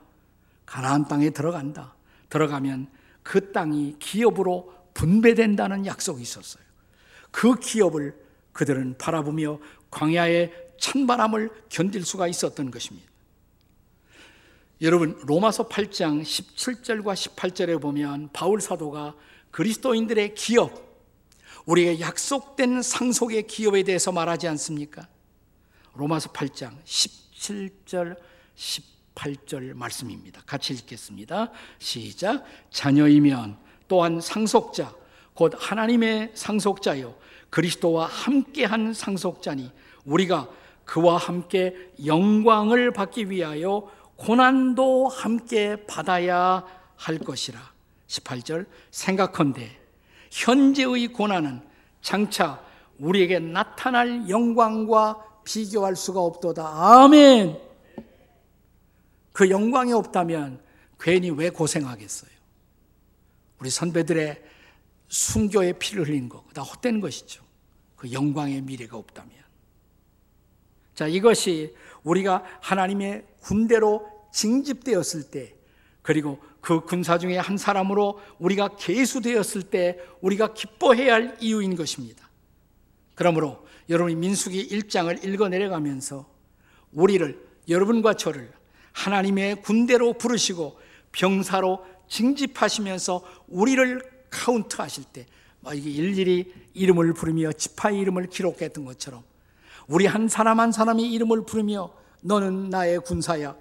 [0.65, 1.95] 가나안 땅에 들어간다.
[2.29, 2.87] 들어가면
[3.23, 6.61] 그 땅이 기업으로 분배된다는 약속이 있었어요.
[7.31, 8.13] 그 기업을
[8.51, 9.59] 그들은 바라보며
[9.91, 13.07] 광야의 찬바람을 견딜 수가 있었던 것입니다.
[14.81, 19.15] 여러분 로마서 8장 17절과 18절에 보면 바울 사도가
[19.51, 20.89] 그리스도인들의 기업
[21.65, 25.07] 우리의 약속된 상속의 기업에 대해서 말하지 않습니까?
[25.93, 28.17] 로마서 8장 17절
[28.55, 30.41] 18절 말씀입니다.
[30.45, 31.51] 같이 읽겠습니다.
[31.77, 32.43] 시작.
[32.69, 34.93] 자녀이면 또한 상속자
[35.33, 37.15] 곧 하나님의 상속자요
[37.49, 39.71] 그리스도와 함께한 상속자니
[40.05, 40.47] 우리가
[40.85, 41.75] 그와 함께
[42.05, 47.59] 영광을 받기 위하여 고난도 함께 받아야 할 것이라.
[48.07, 49.69] 18절 생각컨대
[50.31, 51.61] 현재의 고난은
[52.01, 52.61] 장차
[52.97, 56.67] 우리에게 나타날 영광과 비교할 수가 없도다.
[56.67, 57.57] 아멘.
[59.31, 60.61] 그 영광이 없다면
[60.99, 62.38] 괜히 왜 고생하겠어요?
[63.59, 64.41] 우리 선배들의
[65.07, 67.43] 순교의 피를 흘린 거, 다 헛된 것이죠.
[67.95, 69.33] 그 영광의 미래가 없다면.
[70.95, 75.55] 자, 이것이 우리가 하나님의 군대로 징집되었을 때,
[76.01, 82.29] 그리고 그 군사 중에 한 사람으로 우리가 계수되었을 때 우리가 기뻐해야 할 이유인 것입니다.
[83.15, 86.29] 그러므로 여러분이 민수기 1장을 읽어 내려가면서
[86.91, 88.51] 우리를 여러분과 저를
[88.93, 90.79] 하나님의 군대로 부르시고
[91.11, 95.25] 병사로 징집하시면서 우리를 카운트하실 때
[95.73, 99.23] 이게 일일이 이름을 부르며 지파의 이름을 기록했던 것처럼
[99.87, 101.91] 우리 한 사람 한 사람이 이름을 부르며
[102.21, 103.55] 너는 나의 군사야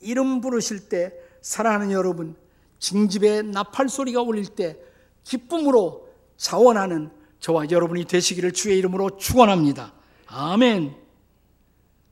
[0.00, 2.36] 이름 부르실 때 사랑하는 여러분
[2.78, 4.76] 징집의 나팔 소리가 울릴 때
[5.24, 9.92] 기쁨으로 자원하는 저와 여러분이 되시기를 주의 이름으로 축원합니다.
[10.26, 10.94] 아멘.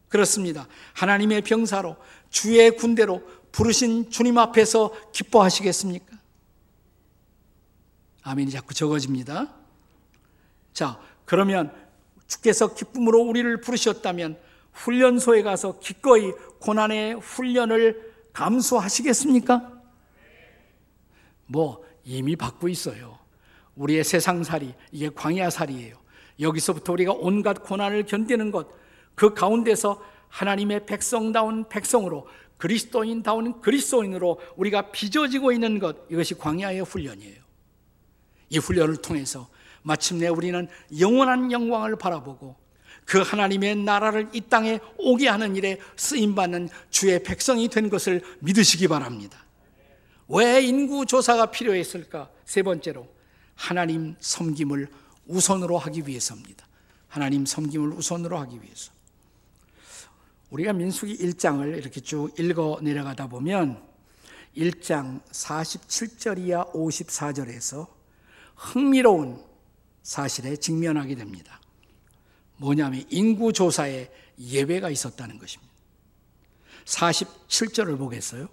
[0.08, 0.66] 그렇습니다.
[0.92, 1.96] 하나님의 병사로
[2.30, 6.18] 주의 군대로 부르신 주님 앞에서 기뻐하시겠습니까?
[8.22, 9.52] 아멘이 자꾸 적어집니다.
[10.72, 11.72] 자, 그러면
[12.26, 14.38] 주께서 기쁨으로 우리를 부르셨다면
[14.72, 19.72] 훈련소에 가서 기꺼이 고난의 훈련을 감수하시겠습니까?
[21.46, 23.18] 뭐 이미 받고 있어요.
[23.74, 25.96] 우리의 세상살이 이게 광야살이에요.
[26.38, 28.68] 여기서부터 우리가 온갖 고난을 견디는 것,
[29.14, 32.26] 그 가운데서 하나님의 백성다운 백성으로
[32.60, 37.40] 그리스도인다운 그리스도인으로 우리가 빚어지고 있는 것, 이것이 광야의 훈련이에요.
[38.50, 39.48] 이 훈련을 통해서
[39.82, 40.68] 마침내 우리는
[41.00, 42.54] 영원한 영광을 바라보고
[43.06, 49.44] 그 하나님의 나라를 이 땅에 오게 하는 일에 쓰임받는 주의 백성이 된 것을 믿으시기 바랍니다.
[50.28, 52.30] 왜 인구 조사가 필요했을까?
[52.44, 53.08] 세 번째로
[53.54, 54.86] 하나님 섬김을
[55.26, 56.66] 우선으로 하기 위해서입니다.
[57.08, 58.92] 하나님 섬김을 우선으로 하기 위해서.
[60.50, 63.82] 우리가 민수기 1장을 이렇게 쭉 읽어 내려가다 보면
[64.56, 67.86] 1장 47절 이하 54절에서
[68.56, 69.42] 흥미로운
[70.02, 71.60] 사실에 직면하게 됩니다.
[72.56, 75.72] 뭐냐면 인구조사에 예외가 있었다는 것입니다.
[76.84, 78.48] 47절을 보겠어요.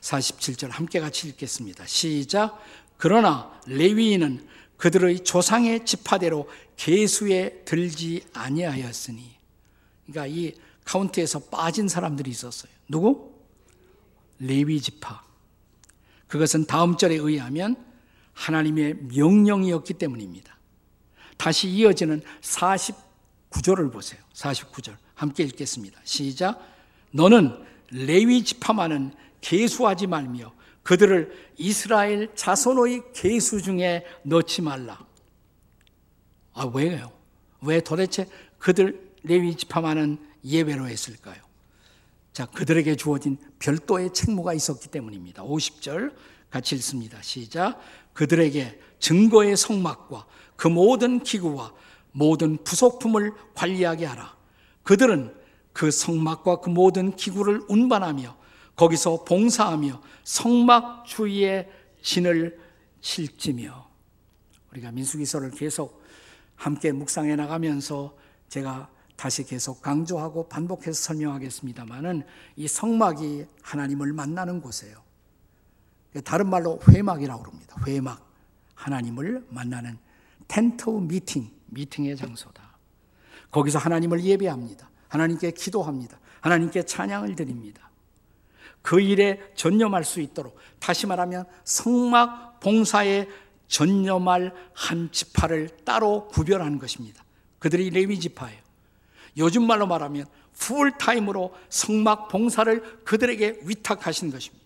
[0.00, 1.86] 47절 함께 같이 읽겠습니다.
[1.86, 2.58] 시작.
[2.96, 9.36] 그러나 레위인은 그들의 조상의 지파대로 계수에 들지 아니하였으니.
[10.06, 10.54] 그러니까 이
[10.86, 12.72] 카운트에서 빠진 사람들이 있었어요.
[12.88, 13.34] 누구?
[14.38, 15.22] 레위 지파.
[16.28, 17.76] 그것은 다음 절에 의하면
[18.32, 20.56] 하나님의 명령이었기 때문입니다.
[21.36, 24.20] 다시 이어지는 49절을 보세요.
[24.32, 24.96] 49절.
[25.14, 26.00] 함께 읽겠습니다.
[26.04, 26.60] 시작.
[27.10, 35.04] 너는 레위 지파만은 계수하지 말며 그들을 이스라엘 자손의 계수 중에 넣지 말라.
[36.52, 37.12] 아, 왜요?
[37.60, 41.36] 왜 도대체 그들 레위 지파만은 예외로 했을까요?
[42.32, 45.42] 자, 그들에게 주어진 별도의 책무가 있었기 때문입니다.
[45.42, 46.14] 50절
[46.50, 47.20] 같이 읽습니다.
[47.22, 47.80] 시작.
[48.12, 51.72] 그들에게 증거의 성막과 그 모든 기구와
[52.12, 54.36] 모든 부속품을 관리하게 하라.
[54.82, 55.34] 그들은
[55.72, 58.36] 그 성막과 그 모든 기구를 운반하며
[58.76, 61.70] 거기서 봉사하며 성막 주위에
[62.02, 62.58] 진을
[63.00, 63.86] 칠지며
[64.72, 66.02] 우리가 민수기서를 계속
[66.54, 68.16] 함께 묵상해 나가면서
[68.48, 72.24] 제가 다시 계속 강조하고 반복해서 설명하겠습니다만은
[72.56, 75.02] 이 성막이 하나님을 만나는 곳이에요.
[76.24, 77.76] 다른 말로 회막이라고 합니다.
[77.86, 78.24] 회막.
[78.74, 79.98] 하나님을 만나는
[80.48, 82.76] 텐트 미팅, 미팅의 장소다.
[83.50, 84.90] 거기서 하나님을 예배합니다.
[85.08, 86.18] 하나님께 기도합니다.
[86.40, 87.90] 하나님께 찬양을 드립니다.
[88.82, 93.26] 그 일에 전념할 수 있도록 다시 말하면 성막 봉사에
[93.66, 97.24] 전념할 한 지파를 따로 구별하는 것입니다.
[97.58, 98.65] 그들이 레위 지파예요.
[99.36, 104.64] 요즘 말로 말하면 풀타임으로 성막 봉사를 그들에게 위탁하신 것입니다.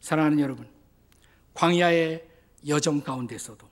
[0.00, 0.68] 사랑하는 여러분,
[1.54, 2.24] 광야의
[2.66, 3.68] 여정 가운데서도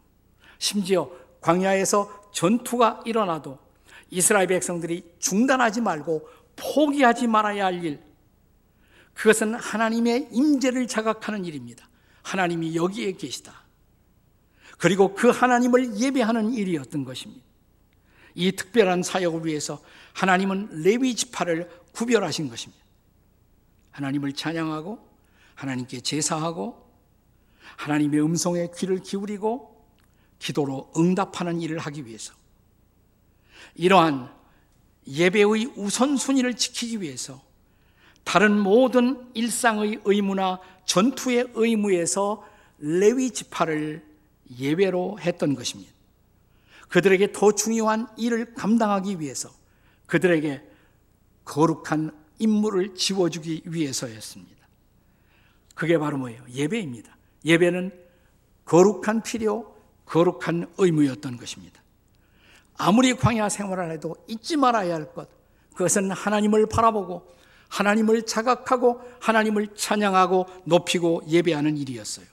[0.59, 3.59] 심지어 광야에서 전투가 일어나도
[4.11, 8.03] 이스라엘 백성들이 중단하지 말고 포기하지 말아야 할 일,
[9.15, 11.89] 그것은 하나님의 임재를 자각하는 일입니다.
[12.23, 13.65] 하나님이 여기에 계시다.
[14.79, 17.46] 그리고 그 하나님을 예배하는 일이었던 것입니다.
[18.37, 19.81] 이 특별한 사역을 위해서
[20.13, 22.85] 하나님은 레위 지파를 구별하신 것입니다.
[23.93, 24.99] 하나님을 찬양하고
[25.55, 26.87] 하나님께 제사하고
[27.77, 29.75] 하나님의 음성에 귀를 기울이고
[30.39, 32.35] 기도로 응답하는 일을 하기 위해서
[33.75, 34.31] 이러한
[35.09, 37.43] 예배의 우선순위를 지키기 위해서
[38.23, 42.47] 다른 모든 일상의 의무나 전투의 의무에서
[42.79, 44.05] 레위 지파를
[44.59, 45.96] 예외로 했던 것입니다.
[46.89, 49.51] 그들에게 더 중요한 일을 감당하기 위해서
[50.07, 50.63] 그들에게
[51.45, 54.67] 거룩한 임무를 지워주기 위해서였습니다.
[55.75, 56.43] 그게 바로 뭐예요?
[56.49, 57.17] 예배입니다.
[57.45, 57.93] 예배는
[58.65, 61.83] 거룩한 필요, 거룩한 의무였던 것입니다.
[62.77, 65.29] 아무리 광야 생활을 해도 잊지 말아야 할 것,
[65.73, 67.35] 그것은 하나님을 바라보고
[67.69, 72.27] 하나님을 자각하고 하나님을 찬양하고 높이고 예배하는 일이었어요.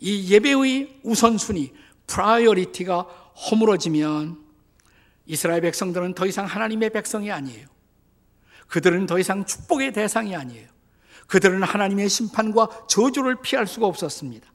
[0.00, 1.72] 이 예배의 우선순위,
[2.06, 4.42] priority가 허물어지면
[5.26, 7.66] 이스라엘 백성들은 더 이상 하나님의 백성이 아니에요.
[8.68, 10.68] 그들은 더 이상 축복의 대상이 아니에요.
[11.26, 14.52] 그들은 하나님의 심판과 저주를 피할 수가 없었습니다.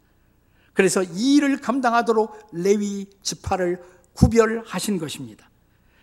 [0.73, 3.81] 그래서 이 일을 감당하도록 레위 지파를
[4.13, 5.49] 구별하신 것입니다.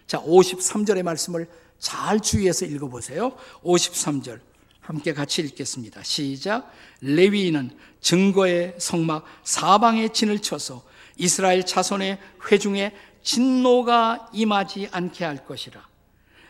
[0.06, 3.36] 자, 53절의 말씀을 잘 주의해서 읽어보세요.
[3.62, 4.40] 53절.
[4.80, 6.02] 함께 같이 읽겠습니다.
[6.04, 6.70] 시작.
[7.00, 10.84] 레위인은 증거의 성막 사방에 진을 쳐서
[11.16, 12.18] 이스라엘 자손의
[12.50, 15.85] 회중에 진노가 임하지 않게 할 것이라.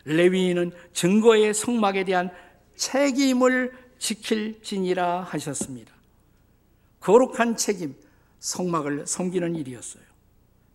[0.05, 2.31] 레위인은 증거의 성막에 대한
[2.77, 5.93] 책임을 지킬 진이라 하셨습니다.
[7.01, 7.95] 거룩한 책임,
[8.41, 10.03] 성막을 섬기는 일이었어요.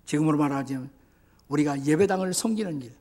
[0.05, 0.89] 지금으로 말하자면
[1.47, 2.91] 우리가 예배당을 섬기는 일,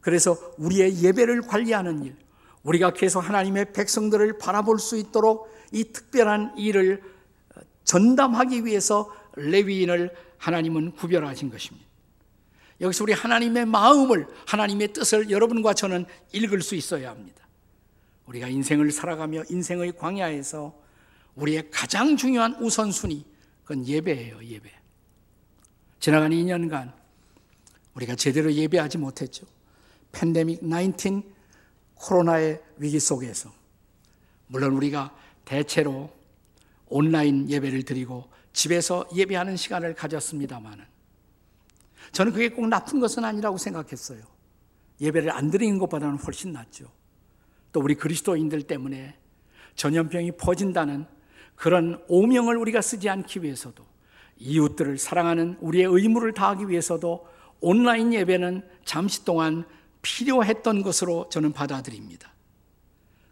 [0.00, 2.16] 그래서 우리의 예배를 관리하는 일,
[2.62, 7.02] 우리가 계속 하나님의 백성들을 바라볼 수 있도록 이 특별한 일을
[7.84, 11.86] 전담하기 위해서 레위인을 하나님은 구별하신 것입니다.
[12.80, 17.46] 여기서 우리 하나님의 마음을, 하나님의 뜻을 여러분과 저는 읽을 수 있어야 합니다.
[18.26, 20.78] 우리가 인생을 살아가며 인생의 광야에서
[21.34, 23.24] 우리의 가장 중요한 우선순위,
[23.64, 24.70] 그건 예배예요, 예배.
[26.00, 26.92] 지나간 2년간
[27.94, 29.46] 우리가 제대로 예배하지 못했죠.
[30.12, 31.22] 팬데믹 19
[31.94, 33.52] 코로나의 위기 속에서
[34.46, 36.10] 물론 우리가 대체로
[36.86, 40.84] 온라인 예배를 드리고 집에서 예배하는 시간을 가졌습니다만은
[42.12, 44.22] 저는 그게 꼭 나쁜 것은 아니라고 생각했어요.
[45.00, 46.90] 예배를 안 드리는 것보다는 훨씬 낫죠.
[47.72, 49.16] 또 우리 그리스도인들 때문에
[49.76, 51.06] 전염병이 퍼진다는
[51.54, 53.84] 그런 오명을 우리가 쓰지 않기 위해서도
[54.38, 57.26] 이웃들을 사랑하는 우리의 의무를 다하기 위해서도
[57.60, 59.64] 온라인 예배는 잠시 동안
[60.02, 62.32] 필요했던 것으로 저는 받아들입니다.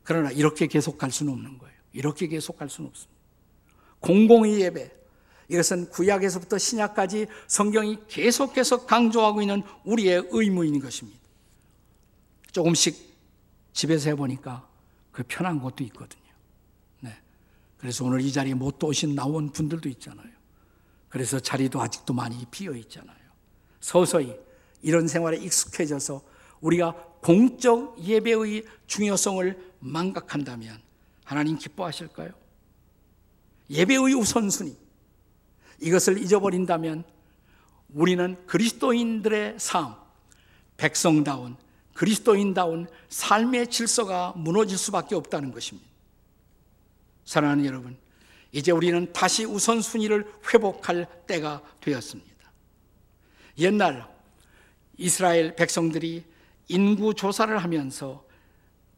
[0.02, 1.76] 그러나 이렇게 계속 갈 수는 없는 거예요.
[1.92, 3.16] 이렇게 계속 갈 수는 없습니다.
[4.00, 4.95] 공공의 예배.
[5.48, 11.20] 이것은 구약에서부터 신약까지 성경이 계속해서 강조하고 있는 우리의 의무인 것입니다.
[12.52, 13.14] 조금씩
[13.72, 14.66] 집에서 해보니까
[15.12, 16.22] 그 편한 것도 있거든요.
[17.00, 17.14] 네.
[17.78, 20.30] 그래서 오늘 이 자리에 못 오신 나온 분들도 있잖아요.
[21.08, 23.16] 그래서 자리도 아직도 많이 비어 있잖아요.
[23.80, 24.36] 서서히
[24.82, 26.22] 이런 생활에 익숙해져서
[26.60, 30.80] 우리가 공적 예배의 중요성을 망각한다면
[31.24, 32.30] 하나님 기뻐하실까요?
[33.70, 34.76] 예배의 우선순위
[35.80, 37.04] 이것을 잊어버린다면
[37.94, 39.94] 우리는 그리스도인들의 삶,
[40.76, 41.56] 백성다운
[41.94, 45.88] 그리스도인다운 삶의 질서가 무너질 수밖에 없다는 것입니다.
[47.24, 47.96] 사랑하는 여러분,
[48.52, 52.30] 이제 우리는 다시 우선순위를 회복할 때가 되었습니다.
[53.58, 54.06] 옛날
[54.98, 56.24] 이스라엘 백성들이
[56.68, 58.26] 인구 조사를 하면서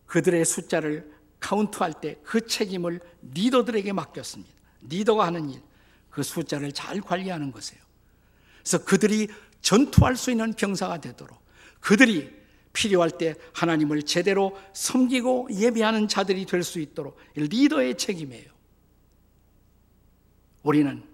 [0.06, 3.00] 그들의 숫자를 카운트할 때 그 책임을
[3.32, 4.52] 리더들에게 맡겼습니다.
[4.82, 5.62] 리더가 하는 일,
[6.18, 7.81] 그 숫자를 잘 관리하는 것이에요.
[8.59, 9.28] 그래서 그들이
[9.62, 11.40] 전투할 수 있는 병사가 되도록
[11.78, 12.37] 그들이
[12.72, 18.50] 필요할 때 하나님을 제대로 섬기고 예배하는 자들이 될 수 있도록 리더의 책임이에요.
[20.64, 21.04] 우리는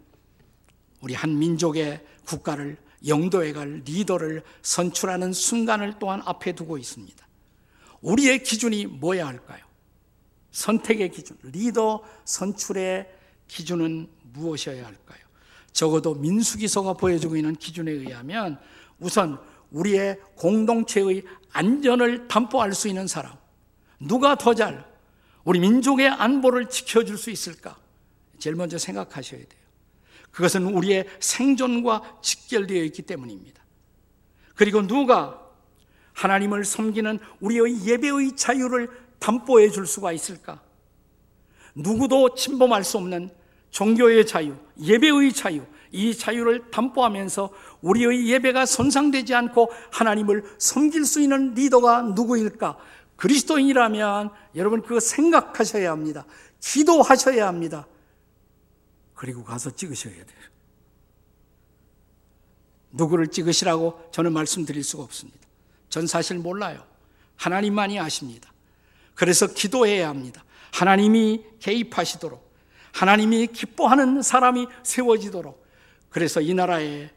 [1.02, 7.28] 우리 한 민족의 국가를 영도에 갈 리더를 선출하는 순간을 또한 앞에 두고 있습니다.
[8.00, 9.62] 우리의 기준이 뭐야 할까요?
[10.50, 13.06] 선택의 기준, 리더 선출의
[13.48, 15.24] 기준은 무엇이어야 할까요?
[15.72, 18.58] 적어도 민수기서가 보여주고 있는 기준에 의하면
[19.00, 19.38] 우선
[19.70, 23.32] 우리의 공동체의 안전을 담보할 수 있는 사람,
[23.98, 24.84] 누가 더 잘
[25.44, 27.76] 우리 민족의 안보를 지켜줄 수 있을까?
[28.38, 29.64] 제일 먼저 생각하셔야 돼요.
[30.30, 33.62] 그것은 우리의 생존과 직결되어 있기 때문입니다.
[34.54, 35.40] 그리고 누가
[36.14, 40.62] 하나님을 섬기는 우리의 예배의 자유를 담보해 줄 수가 있을까?
[41.74, 43.30] 누구도 침범할 수 없는
[43.74, 51.54] 종교의 자유, 예배의 자유, 이 자유를 담보하면서 우리의 예배가 손상되지 않고 하나님을 섬길 수 있는
[51.54, 52.78] 리더가 누구일까?
[53.16, 56.24] 그리스도인이라면 여러분 그거 생각하셔야 합니다.
[56.60, 57.88] 기도하셔야 합니다.
[59.12, 60.44] 그리고 가서 찍으셔야 돼요.
[62.92, 65.40] 누구를 찍으시라고 저는 말씀드릴 수가 없습니다.
[65.88, 66.84] 전 사실 몰라요.
[67.34, 68.52] 하나님만이 아십니다.
[69.14, 70.44] 그래서 기도해야 합니다.
[70.72, 72.43] 하나님이 개입하시도록,
[72.94, 75.62] 하나님이 기뻐하는 사람이 세워지도록,
[76.10, 77.10] 그래서 이 나라에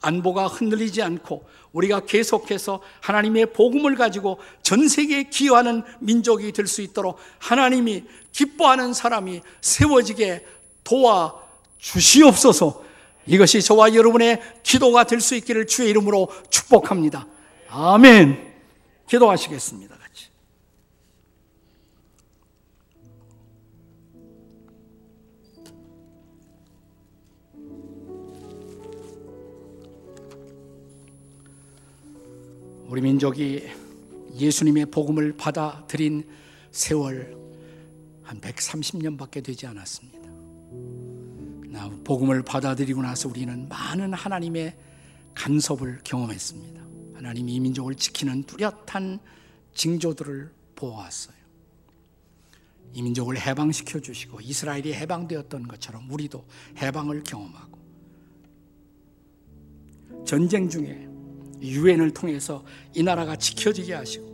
[0.00, 7.18] 안보가 흔들리지 않고 우리가 계속해서 하나님의 복음을 가지고 전 세계에 기여하는 민족이 될 수 있도록
[7.38, 10.44] 하나님이 기뻐하는 사람이 세워지게
[10.82, 11.34] 도와
[11.78, 12.82] 주시옵소서
[13.26, 17.26] 이것이 저와 여러분의 기도가 될 수 있기를 주의 이름으로 축복합니다.
[17.68, 18.52] 아멘.
[19.06, 19.89] 기도하시겠습니다.
[32.90, 33.68] 우리 민족이
[34.34, 36.28] 예수님의 복음을 받아들인
[36.72, 37.38] 세월
[38.24, 40.18] 한 130년밖에 되지 않았습니다.
[42.02, 44.76] 복음을 받아들이고 나서 우리는 많은 하나님의
[45.36, 46.82] 간섭을 경험했습니다.
[47.14, 49.20] 하나님이 이 민족을 지키는 뚜렷한
[49.72, 51.36] 징조들을 보아왔어요.
[52.92, 56.44] 이 민족을 해방시켜 주시고 이스라엘이 해방되었던 것처럼 우리도
[56.78, 57.78] 해방을 경험하고
[60.26, 61.09] 전쟁 중에
[61.60, 64.30] 유엔을 통해서 이 나라가 지켜지게 하시고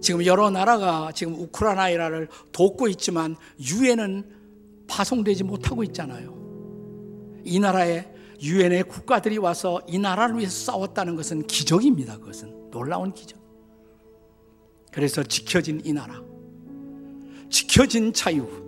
[0.00, 4.30] 지금 여러 나라가 지금 우크라이나를 돕고 있지만 유엔은
[4.86, 6.36] 파송되지 못하고 있잖아요.
[7.44, 8.06] 이 나라에
[8.42, 12.18] 유엔의 국가들이 와서 이 나라를 위해서 싸웠다는 것은 기적입니다.
[12.18, 13.38] 그것은 놀라운 기적.
[14.92, 16.22] 그래서 지켜진 이 나라,
[17.50, 18.65] 지켜진 자유,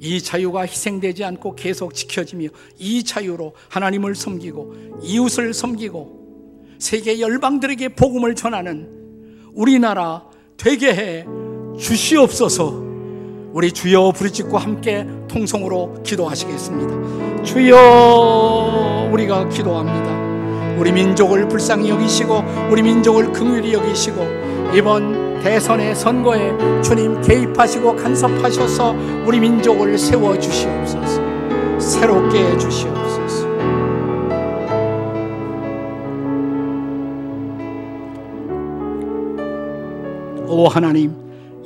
[0.00, 6.18] 이 자유가 희생되지 않고 계속 지켜지며 이 자유로 하나님을 섬기고 이웃을 섬기고
[6.78, 8.88] 세계 열방들에게 복음을 전하는
[9.54, 10.24] 우리나라
[10.56, 11.26] 되게 해
[11.78, 12.86] 주시옵소서.
[13.52, 17.42] 우리 주여 부르짖고 함께 통성으로 기도하시겠습니다.
[17.42, 20.76] 주여 우리가 기도합니다.
[20.78, 26.52] 우리 민족을 불쌍히 여기시고 우리 민족을 긍휼히 여기시고 이번 대선의 선거에
[26.82, 28.92] 주님 개입하시고 간섭하셔서
[29.26, 31.78] 우리 민족을 세워 주시옵소서.
[31.80, 33.48] 새롭게 해 주시옵소서.
[40.46, 41.14] 오 하나님,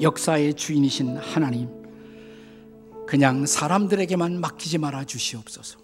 [0.00, 1.68] 역사의 주인이신 하나님,
[3.06, 5.78] 그냥 사람들에게만 맡기지 말아 주시옵소서.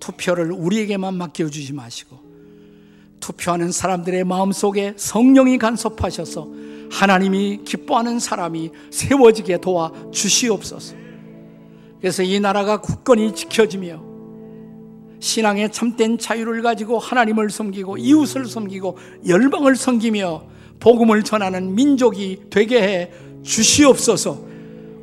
[0.00, 2.25] 투표를 우리에게만 맡겨 주지 마시고,
[3.20, 6.48] 투표하는 사람들의 마음 속에 성령이 간섭하셔서
[6.90, 10.94] 하나님이 기뻐하는 사람이 세워지게 도와 주시옵소서.
[12.00, 14.04] 그래서 이 나라가 굳건히 지켜지며
[15.18, 18.96] 신앙의 참된 자유를 가지고 하나님을 섬기고 이웃을 섬기고
[19.26, 20.44] 열방을 섬기며
[20.78, 23.10] 복음을 전하는 민족이 되게 해
[23.42, 24.46] 주시옵소서.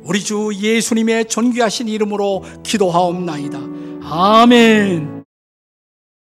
[0.04, 3.58] 우리 주 예수님의 존귀하신 이름으로 기도하옵나이다.
[4.02, 5.23] 아멘.